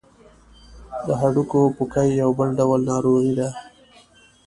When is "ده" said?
3.39-3.49